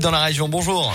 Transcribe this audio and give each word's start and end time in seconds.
dans 0.00 0.10
la 0.10 0.20
région. 0.20 0.48
Bonjour. 0.48 0.92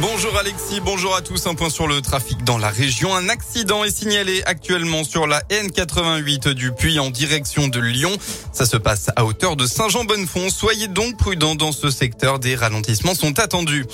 Bonjour 0.00 0.38
Alexis, 0.38 0.78
bonjour 0.80 1.16
à 1.16 1.22
tous. 1.22 1.48
Un 1.48 1.56
point 1.56 1.70
sur 1.70 1.88
le 1.88 2.00
trafic 2.00 2.44
dans 2.44 2.56
la 2.56 2.70
région. 2.70 3.16
Un 3.16 3.28
accident 3.28 3.82
est 3.82 3.90
signalé 3.90 4.42
actuellement 4.46 5.02
sur 5.02 5.26
la 5.26 5.40
N88 5.50 6.50
du 6.50 6.70
Puy 6.70 7.00
en 7.00 7.10
direction 7.10 7.66
de 7.66 7.80
Lyon. 7.80 8.16
Ça 8.52 8.64
se 8.64 8.76
passe 8.76 9.10
à 9.16 9.24
hauteur 9.24 9.56
de 9.56 9.66
Saint-Jean-Bonnefond. 9.66 10.50
Soyez 10.50 10.86
donc 10.86 11.16
prudents 11.16 11.56
dans 11.56 11.72
ce 11.72 11.90
secteur. 11.90 12.38
Des 12.38 12.54
ralentissements 12.54 13.16
sont 13.16 13.40
attendus. 13.40 13.86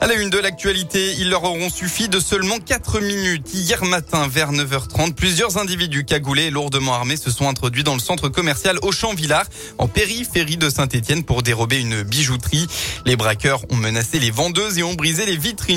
À 0.00 0.06
la 0.06 0.14
une 0.14 0.30
de 0.30 0.38
l'actualité, 0.38 1.14
ils 1.18 1.28
leur 1.28 1.42
auront 1.42 1.70
suffi 1.70 2.08
de 2.08 2.20
seulement 2.20 2.60
4 2.60 3.00
minutes. 3.00 3.52
Hier 3.52 3.84
matin, 3.84 4.28
vers 4.28 4.52
9h30, 4.52 5.14
plusieurs 5.14 5.58
individus 5.58 6.04
cagoulés 6.04 6.44
et 6.44 6.50
lourdement 6.50 6.94
armés 6.94 7.16
se 7.16 7.32
sont 7.32 7.48
introduits 7.48 7.82
dans 7.82 7.94
le 7.94 8.00
centre 8.00 8.28
commercial 8.28 8.78
Auchan-Villard, 8.82 9.46
en 9.78 9.88
périphérie 9.88 10.56
de 10.56 10.70
Saint-Etienne 10.70 11.24
pour 11.24 11.42
dérober 11.42 11.80
une 11.80 12.04
bijouterie. 12.04 12.68
Les 13.06 13.16
braqueurs 13.16 13.62
ont 13.70 13.76
menacé 13.76 14.20
les 14.20 14.30
vendeuses 14.30 14.78
et 14.78 14.84
ont 14.84 14.94
brisé 14.94 15.26
les 15.26 15.36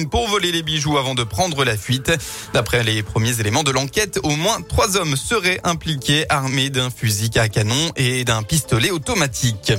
pour 0.09 0.27
voler 0.27 0.51
les 0.51 0.63
bijoux 0.63 0.97
avant 0.97 1.15
de 1.15 1.23
prendre 1.23 1.63
la 1.63 1.77
fuite. 1.77 2.11
D'après 2.53 2.83
les 2.83 3.03
premiers 3.03 3.39
éléments 3.39 3.63
de 3.63 3.71
l'enquête, 3.71 4.19
au 4.23 4.35
moins 4.35 4.61
trois 4.61 4.97
hommes 4.97 5.15
seraient 5.15 5.59
impliqués 5.63 6.25
armés 6.29 6.69
d'un 6.69 6.89
fusil 6.89 7.31
à 7.35 7.47
canon 7.47 7.91
et 7.95 8.25
d'un 8.25 8.43
pistolet 8.43 8.91
automatique. 8.91 9.73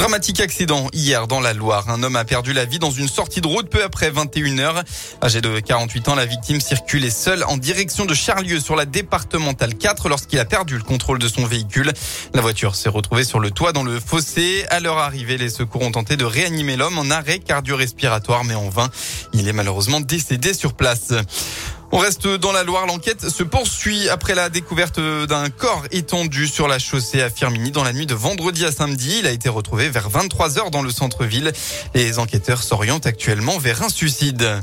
Dramatique 0.00 0.40
accident 0.40 0.88
hier 0.94 1.26
dans 1.26 1.40
la 1.40 1.52
Loire. 1.52 1.90
Un 1.90 2.02
homme 2.02 2.16
a 2.16 2.24
perdu 2.24 2.54
la 2.54 2.64
vie 2.64 2.78
dans 2.78 2.90
une 2.90 3.06
sortie 3.06 3.42
de 3.42 3.46
route 3.46 3.68
peu 3.68 3.84
après 3.84 4.10
21h. 4.10 4.82
Âgé 5.22 5.42
de 5.42 5.60
48 5.60 6.08
ans, 6.08 6.14
la 6.14 6.24
victime 6.24 6.58
circulait 6.58 7.10
seule 7.10 7.44
en 7.44 7.58
direction 7.58 8.06
de 8.06 8.14
Charlieu 8.14 8.60
sur 8.60 8.76
la 8.76 8.86
départementale 8.86 9.74
4 9.74 10.08
lorsqu'il 10.08 10.38
a 10.38 10.46
perdu 10.46 10.78
le 10.78 10.82
contrôle 10.82 11.18
de 11.18 11.28
son 11.28 11.44
véhicule. 11.44 11.92
La 12.32 12.40
voiture 12.40 12.76
s'est 12.76 12.88
retrouvée 12.88 13.24
sur 13.24 13.40
le 13.40 13.50
toit 13.50 13.72
dans 13.72 13.82
le 13.82 14.00
fossé. 14.00 14.64
À 14.70 14.80
leur 14.80 14.96
arrivée, 14.96 15.36
les 15.36 15.50
secours 15.50 15.82
ont 15.82 15.92
tenté 15.92 16.16
de 16.16 16.24
réanimer 16.24 16.76
l'homme 16.76 16.98
en 16.98 17.10
arrêt 17.10 17.38
cardio-respiratoire 17.38 18.44
mais 18.44 18.54
en 18.54 18.70
vain. 18.70 18.88
Il 19.34 19.48
est 19.48 19.52
malheureusement 19.52 20.00
décédé 20.00 20.54
sur 20.54 20.72
place. 20.72 21.12
On 21.92 21.98
reste 21.98 22.28
dans 22.28 22.52
la 22.52 22.62
Loire. 22.62 22.86
L'enquête 22.86 23.28
se 23.28 23.42
poursuit 23.42 24.08
après 24.08 24.36
la 24.36 24.48
découverte 24.48 25.00
d'un 25.00 25.50
corps 25.50 25.84
étendu 25.90 26.46
sur 26.46 26.68
la 26.68 26.78
chaussée 26.78 27.20
à 27.20 27.30
Firminy 27.30 27.72
dans 27.72 27.82
la 27.82 27.92
nuit 27.92 28.06
de 28.06 28.14
vendredi 28.14 28.64
à 28.64 28.70
samedi. 28.70 29.16
Il 29.18 29.26
a 29.26 29.32
été 29.32 29.48
retrouvé 29.48 29.88
vers 29.88 30.08
23 30.08 30.58
heures 30.58 30.70
dans 30.70 30.82
le 30.82 30.90
centre-ville. 30.90 31.52
Les 31.94 32.20
enquêteurs 32.20 32.62
s'orientent 32.62 33.06
actuellement 33.06 33.58
vers 33.58 33.82
un 33.82 33.88
suicide. 33.88 34.62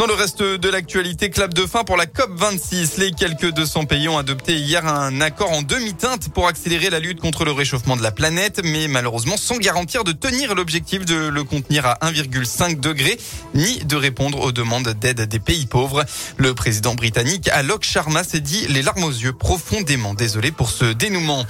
Dans 0.00 0.06
le 0.06 0.14
reste 0.14 0.42
de 0.42 0.68
l'actualité, 0.70 1.28
clap 1.28 1.52
de 1.52 1.66
fin 1.66 1.84
pour 1.84 1.98
la 1.98 2.06
COP26. 2.06 2.98
Les 2.98 3.10
quelques 3.10 3.52
200 3.52 3.84
pays 3.84 4.08
ont 4.08 4.16
adopté 4.16 4.56
hier 4.56 4.86
un 4.86 5.20
accord 5.20 5.52
en 5.52 5.60
demi-teinte 5.60 6.30
pour 6.30 6.48
accélérer 6.48 6.88
la 6.88 7.00
lutte 7.00 7.20
contre 7.20 7.44
le 7.44 7.52
réchauffement 7.52 7.98
de 7.98 8.02
la 8.02 8.10
planète, 8.10 8.62
mais 8.64 8.88
malheureusement 8.88 9.36
sans 9.36 9.58
garantir 9.58 10.02
de 10.02 10.12
tenir 10.12 10.54
l'objectif 10.54 11.04
de 11.04 11.28
le 11.28 11.44
contenir 11.44 11.84
à 11.84 11.98
1,5 12.00 12.80
degré, 12.80 13.18
ni 13.52 13.80
de 13.80 13.94
répondre 13.94 14.40
aux 14.40 14.52
demandes 14.52 14.88
d'aide 14.88 15.20
des 15.20 15.38
pays 15.38 15.66
pauvres. 15.66 16.06
Le 16.38 16.54
président 16.54 16.94
britannique 16.94 17.48
Alok 17.48 17.84
Sharma 17.84 18.24
s'est 18.24 18.40
dit 18.40 18.66
les 18.68 18.80
larmes 18.80 19.04
aux 19.04 19.10
yeux 19.10 19.34
profondément 19.34 20.14
désolé 20.14 20.50
pour 20.50 20.70
ce 20.70 20.86
dénouement. 20.86 21.44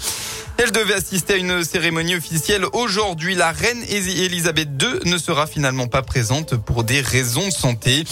Elle 0.62 0.72
devait 0.72 0.92
assister 0.92 1.32
à 1.32 1.36
une 1.38 1.64
cérémonie 1.64 2.14
officielle 2.14 2.66
aujourd'hui. 2.74 3.34
La 3.34 3.50
reine 3.50 3.82
Elisabeth 3.88 4.68
II 4.78 5.10
ne 5.10 5.16
sera 5.16 5.46
finalement 5.46 5.86
pas 5.86 6.02
présente 6.02 6.54
pour 6.54 6.84
des 6.84 7.00
raisons 7.00 7.46
de 7.48 7.52
santé. 7.52 8.04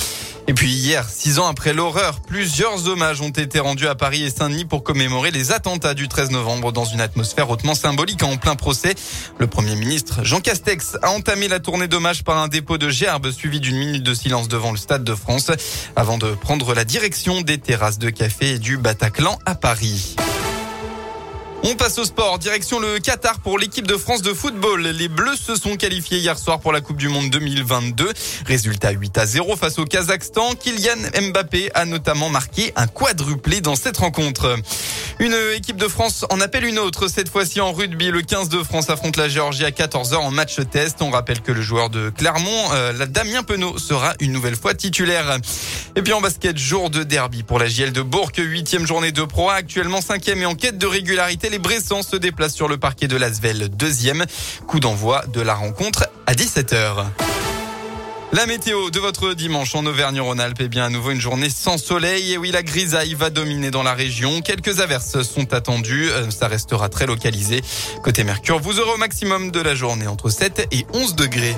Et 0.46 0.54
puis 0.54 0.70
hier, 0.70 1.06
six 1.10 1.38
ans 1.40 1.46
après 1.46 1.74
l'horreur, 1.74 2.20
plusieurs 2.20 2.88
hommages 2.88 3.20
ont 3.20 3.28
été 3.28 3.60
rendus 3.60 3.86
à 3.86 3.94
Paris 3.94 4.22
et 4.22 4.30
Saint-Denis 4.30 4.64
pour 4.64 4.82
commémorer 4.82 5.30
les 5.30 5.52
attentats 5.52 5.92
du 5.92 6.08
13 6.08 6.30
novembre 6.30 6.72
dans 6.72 6.86
une 6.86 7.02
atmosphère 7.02 7.50
hautement 7.50 7.74
symbolique 7.74 8.22
en 8.22 8.38
plein 8.38 8.56
procès. 8.56 8.94
Le 9.36 9.46
premier 9.46 9.76
ministre 9.76 10.24
Jean 10.24 10.40
Castex 10.40 10.96
a 11.02 11.10
entamé 11.10 11.48
la 11.48 11.60
tournée 11.60 11.86
d'hommage 11.86 12.24
par 12.24 12.38
un 12.38 12.48
dépôt 12.48 12.78
de 12.78 12.88
gerbes 12.88 13.30
suivi 13.30 13.60
d'une 13.60 13.76
minute 13.76 14.02
de 14.02 14.14
silence 14.14 14.48
devant 14.48 14.70
le 14.70 14.78
Stade 14.78 15.04
de 15.04 15.14
France 15.14 15.50
avant 15.96 16.16
de 16.16 16.30
prendre 16.30 16.72
la 16.72 16.86
direction 16.86 17.42
des 17.42 17.58
terrasses 17.58 17.98
de 17.98 18.08
café 18.08 18.52
et 18.52 18.58
du 18.58 18.78
Bataclan 18.78 19.38
à 19.44 19.54
Paris. 19.54 20.16
On 21.64 21.74
passe 21.74 21.98
au 21.98 22.04
sport. 22.04 22.38
Direction 22.38 22.78
le 22.78 22.98
Qatar 23.00 23.40
pour 23.40 23.58
l'équipe 23.58 23.86
de 23.86 23.96
France 23.96 24.22
de 24.22 24.32
football. 24.32 24.82
Les 24.82 25.08
Bleus 25.08 25.36
se 25.36 25.56
sont 25.56 25.76
qualifiés 25.76 26.18
hier 26.18 26.38
soir 26.38 26.60
pour 26.60 26.72
la 26.72 26.80
Coupe 26.80 26.96
du 26.96 27.08
Monde 27.08 27.30
2022. 27.30 28.12
Résultat 28.46 28.92
8 28.92 29.18
à 29.18 29.26
0 29.26 29.56
face 29.56 29.78
au 29.78 29.84
Kazakhstan. 29.84 30.54
Kylian 30.54 31.30
Mbappé 31.30 31.70
a 31.74 31.84
notamment 31.84 32.28
marqué 32.28 32.72
un 32.76 32.86
quadruplé 32.86 33.60
dans 33.60 33.74
cette 33.74 33.96
rencontre. 33.96 34.56
Une 35.20 35.34
équipe 35.52 35.76
de 35.76 35.88
France 35.88 36.24
en 36.30 36.40
appelle 36.40 36.64
une 36.64 36.78
autre, 36.78 37.08
cette 37.08 37.28
fois-ci 37.28 37.60
en 37.60 37.72
rugby. 37.72 38.10
Le 38.10 38.22
15 38.22 38.48
de 38.48 38.62
France 38.62 38.88
affronte 38.88 39.16
la 39.16 39.28
Géorgie 39.28 39.64
à 39.64 39.70
14h 39.70 40.14
en 40.14 40.30
match 40.30 40.58
test. 40.70 41.02
On 41.02 41.10
rappelle 41.10 41.40
que 41.40 41.50
le 41.50 41.60
joueur 41.60 41.90
de 41.90 42.10
Clermont, 42.10 42.72
euh, 42.72 43.06
Damien 43.06 43.42
Penaud, 43.42 43.78
sera 43.78 44.14
une 44.20 44.30
nouvelle 44.30 44.54
fois 44.54 44.74
titulaire. 44.74 45.38
Et 45.96 46.02
puis 46.02 46.12
en 46.12 46.20
basket, 46.20 46.56
jour 46.56 46.88
de 46.88 47.02
derby 47.02 47.42
pour 47.42 47.58
la 47.58 47.66
JL 47.66 47.90
de 47.90 48.02
Bourg, 48.02 48.30
huitième 48.36 48.86
journée 48.86 49.10
de 49.10 49.22
Pro 49.22 49.50
actuellement 49.50 50.00
cinquième 50.00 50.40
et 50.40 50.46
en 50.46 50.54
quête 50.54 50.78
de 50.78 50.86
régularité. 50.86 51.50
Les 51.50 51.58
Bressans 51.58 52.02
se 52.02 52.14
déplacent 52.14 52.54
sur 52.54 52.68
le 52.68 52.76
parquet 52.76 53.08
de 53.08 53.16
l'Asvel, 53.16 53.70
deuxième. 53.70 54.24
Coup 54.68 54.78
d'envoi 54.78 55.24
de 55.32 55.40
la 55.40 55.54
rencontre 55.54 56.08
à 56.26 56.34
17h. 56.34 57.37
La 58.30 58.44
météo 58.44 58.90
de 58.90 59.00
votre 59.00 59.32
dimanche 59.32 59.74
en 59.74 59.86
Auvergne-Rhône-Alpes, 59.86 60.58
eh 60.60 60.68
bien 60.68 60.84
à 60.84 60.90
nouveau 60.90 61.12
une 61.12 61.20
journée 61.20 61.48
sans 61.48 61.78
soleil. 61.78 62.34
Et 62.34 62.36
oui, 62.36 62.50
la 62.50 62.62
grisaille 62.62 63.14
va 63.14 63.30
dominer 63.30 63.70
dans 63.70 63.82
la 63.82 63.94
région. 63.94 64.42
Quelques 64.42 64.80
averses 64.80 65.22
sont 65.22 65.54
attendues. 65.54 66.10
Euh, 66.10 66.30
ça 66.30 66.46
restera 66.46 66.90
très 66.90 67.06
localisé. 67.06 67.62
Côté 68.02 68.24
Mercure, 68.24 68.58
vous 68.58 68.80
aurez 68.80 68.92
au 68.92 68.98
maximum 68.98 69.50
de 69.50 69.60
la 69.60 69.74
journée 69.74 70.06
entre 70.06 70.28
7 70.28 70.68
et 70.72 70.86
11 70.92 71.14
degrés. 71.14 71.56